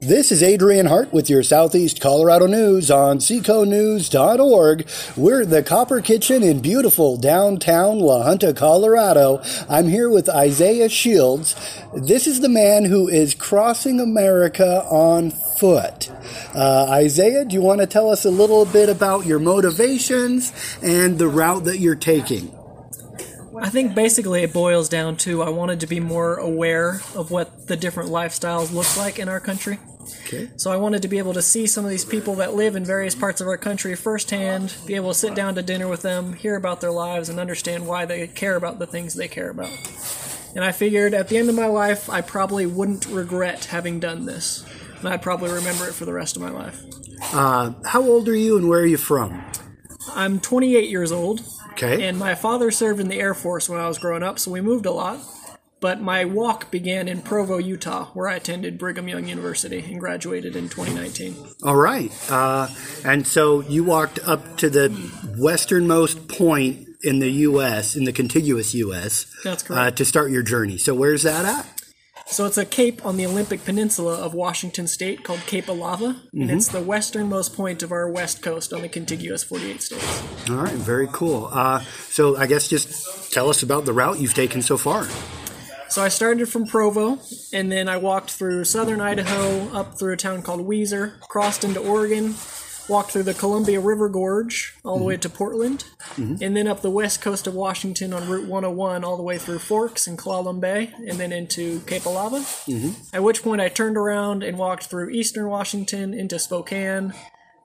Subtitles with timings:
[0.00, 4.88] This is Adrian Hart with your Southeast Colorado news on seconews.org.
[5.16, 9.42] We're the Copper Kitchen in beautiful downtown La Junta, Colorado.
[9.68, 11.56] I'm here with Isaiah Shields.
[11.92, 16.12] This is the man who is crossing America on foot.
[16.54, 21.18] Uh, Isaiah, do you want to tell us a little bit about your motivations and
[21.18, 22.57] the route that you're taking?
[23.56, 27.66] I think basically it boils down to I wanted to be more aware of what
[27.66, 29.78] the different lifestyles look like in our country.
[30.24, 30.50] Okay.
[30.56, 32.84] So I wanted to be able to see some of these people that live in
[32.84, 36.32] various parts of our country firsthand, be able to sit down to dinner with them,
[36.34, 39.70] hear about their lives, and understand why they care about the things they care about.
[40.54, 44.26] And I figured at the end of my life, I probably wouldn't regret having done
[44.26, 44.64] this.
[44.98, 46.82] And I'd probably remember it for the rest of my life.
[47.32, 49.44] Uh, how old are you and where are you from?
[50.14, 51.40] I'm 28 years old,
[51.80, 52.06] Okay.
[52.08, 54.60] and my father served in the Air Force when I was growing up, so we
[54.60, 55.20] moved a lot.
[55.80, 60.56] But my walk began in Provo, Utah, where I attended Brigham Young University and graduated
[60.56, 61.36] in 2019.
[61.62, 62.10] All right.
[62.28, 62.66] Uh,
[63.04, 64.90] and so you walked up to the
[65.38, 69.98] westernmost point in the U.S., in the contiguous U.S., That's uh, correct.
[69.98, 70.78] to start your journey.
[70.78, 71.77] So where's that at?
[72.30, 76.50] So it's a cape on the Olympic Peninsula of Washington State called Cape Alava, and
[76.50, 80.50] it's the westernmost point of our west coast on the contiguous 48 states.
[80.50, 80.74] All right.
[80.74, 81.48] Very cool.
[81.50, 85.08] Uh, so I guess just tell us about the route you've taken so far.
[85.88, 87.18] So I started from Provo,
[87.52, 91.80] and then I walked through southern Idaho, up through a town called Weiser, crossed into
[91.80, 92.34] Oregon,
[92.88, 95.84] walked through the Columbia River Gorge all the way to Portland,
[96.16, 96.36] mm-hmm.
[96.42, 99.58] and then up the west coast of Washington on Route 101 all the way through
[99.58, 102.38] Forks and Clallam Bay, and then into Cape Alava.
[102.38, 102.92] Mm-hmm.
[103.12, 107.12] At which point I turned around and walked through eastern Washington into Spokane,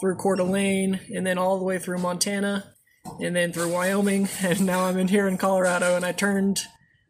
[0.00, 2.74] through Coeur d'Alene, and then all the way through Montana,
[3.20, 6.62] and then through Wyoming, and now I'm in here in Colorado, and I turned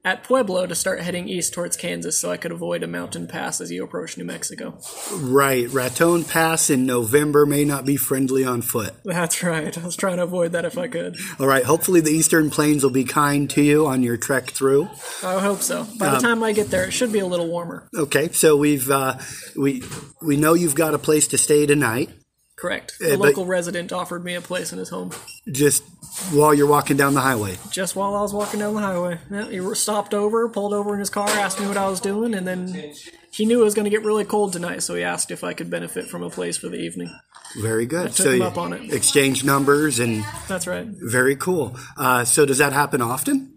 [0.04, 3.60] at Pueblo to start heading east towards Kansas so I could avoid a mountain pass
[3.60, 4.78] as you approach New Mexico.
[5.12, 5.68] Right.
[5.70, 8.94] Raton Pass in November may not be friendly on foot.
[9.04, 9.76] That's right.
[9.76, 11.16] I was trying to avoid that if I could.
[11.38, 11.64] All right.
[11.64, 14.88] Hopefully the Eastern Plains will be kind to you on your trek through.
[15.22, 15.86] I hope so.
[15.98, 17.88] By the time I get there, it should be a little warmer.
[17.94, 18.28] Okay.
[18.30, 19.18] So we've uh,
[19.56, 19.82] we
[20.22, 22.10] we know you've got a place to stay tonight.
[22.58, 22.94] Correct.
[23.00, 25.12] Uh, local resident offered me a place in his home
[25.50, 25.84] Just
[26.32, 27.56] while you're walking down the highway.
[27.70, 29.18] just while I was walking down the highway.
[29.30, 32.34] Yeah, he stopped over, pulled over in his car, asked me what I was doing,
[32.34, 32.92] and then
[33.30, 35.52] he knew it was going to get really cold tonight, so he asked if I
[35.54, 37.14] could benefit from a place for the evening.
[37.62, 38.08] Very good.
[38.08, 38.92] took so him you up on it.
[38.92, 40.86] exchange numbers and That's right.
[40.86, 41.76] very cool.
[41.96, 43.47] Uh, so does that happen often?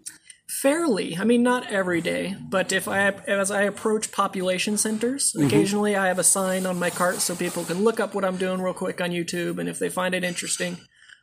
[0.60, 1.16] Fairly.
[1.16, 6.08] I mean, not every day, but if I as I approach population centers, occasionally I
[6.08, 8.74] have a sign on my cart so people can look up what I'm doing real
[8.74, 10.76] quick on YouTube, and if they find it interesting,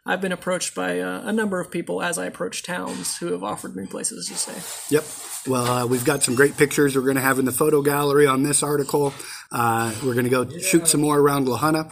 [0.05, 3.43] I've been approached by uh, a number of people as I approach towns who have
[3.43, 4.95] offered me places to stay.
[4.95, 5.05] Yep.
[5.47, 8.25] Well, uh, we've got some great pictures we're going to have in the photo gallery
[8.25, 9.13] on this article.
[9.51, 11.89] Uh, we're going to go shoot some more around La Junta.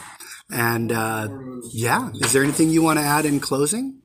[0.49, 1.27] And uh,
[1.71, 4.01] yeah, is there anything you want to add in closing?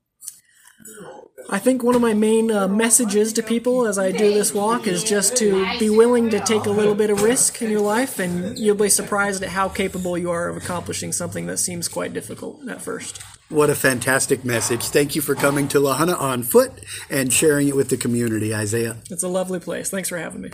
[1.51, 4.87] I think one of my main uh, messages to people as I do this walk
[4.87, 8.19] is just to be willing to take a little bit of risk in your life,
[8.19, 12.13] and you'll be surprised at how capable you are of accomplishing something that seems quite
[12.13, 13.21] difficult at first.
[13.49, 14.85] What a fantastic message.
[14.85, 16.73] Thank you for coming to La Junta on foot
[17.11, 18.97] and sharing it with the community, Isaiah.
[19.11, 19.91] It's a lovely place.
[19.91, 20.51] Thanks for having me.